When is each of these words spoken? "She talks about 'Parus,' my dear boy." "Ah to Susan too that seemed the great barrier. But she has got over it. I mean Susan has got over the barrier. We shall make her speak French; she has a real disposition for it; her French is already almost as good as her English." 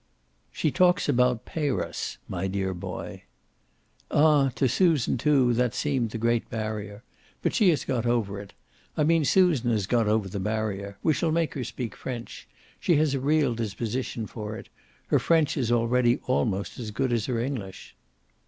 "She 0.51 0.71
talks 0.71 1.07
about 1.07 1.45
'Parus,' 1.45 2.17
my 2.27 2.47
dear 2.47 2.73
boy." 2.73 3.21
"Ah 4.09 4.49
to 4.55 4.67
Susan 4.67 5.15
too 5.15 5.53
that 5.53 5.75
seemed 5.75 6.09
the 6.09 6.17
great 6.17 6.49
barrier. 6.49 7.03
But 7.43 7.53
she 7.53 7.69
has 7.69 7.85
got 7.85 8.07
over 8.07 8.41
it. 8.41 8.53
I 8.97 9.03
mean 9.03 9.25
Susan 9.25 9.69
has 9.69 9.85
got 9.85 10.07
over 10.07 10.27
the 10.27 10.39
barrier. 10.39 10.97
We 11.03 11.13
shall 11.13 11.31
make 11.31 11.53
her 11.53 11.63
speak 11.63 11.95
French; 11.95 12.47
she 12.79 12.95
has 12.95 13.13
a 13.13 13.19
real 13.19 13.53
disposition 13.53 14.25
for 14.25 14.57
it; 14.57 14.69
her 15.09 15.19
French 15.19 15.55
is 15.55 15.71
already 15.71 16.17
almost 16.25 16.79
as 16.79 16.89
good 16.89 17.13
as 17.13 17.27
her 17.27 17.39
English." 17.39 17.95